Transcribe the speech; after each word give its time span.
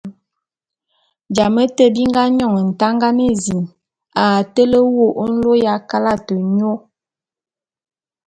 Jame 1.35 1.63
té 1.75 1.85
bi 1.93 2.03
nga 2.09 2.23
nyòn 2.37 2.55
Ntangan 2.69 3.17
ézin 3.29 3.63
a 4.23 4.25
tele 4.53 4.79
wô 4.93 5.05
nlô 5.33 5.51
ya 5.65 5.73
kalate 5.89 6.35
nyô. 6.57 6.73